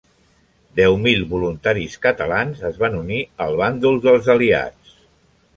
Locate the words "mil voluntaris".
1.03-1.99